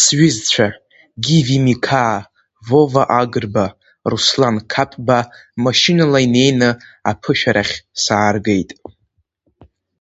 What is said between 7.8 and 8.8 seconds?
сааргеит.